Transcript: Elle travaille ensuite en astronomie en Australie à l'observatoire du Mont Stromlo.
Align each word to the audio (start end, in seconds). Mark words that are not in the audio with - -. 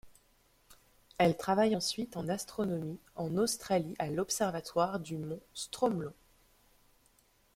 Elle 1.19 1.37
travaille 1.37 1.75
ensuite 1.75 2.17
en 2.17 2.27
astronomie 2.27 2.97
en 3.15 3.37
Australie 3.37 3.93
à 3.99 4.09
l'observatoire 4.09 4.99
du 4.99 5.15
Mont 5.19 5.39
Stromlo. 5.53 6.11